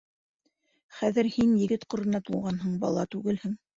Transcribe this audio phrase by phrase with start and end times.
[1.01, 3.55] Хәҙер һин егет ҡорона тулғанһың, бала түгелһең.